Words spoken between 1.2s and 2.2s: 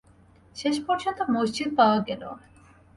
মসজিদ পাওয়া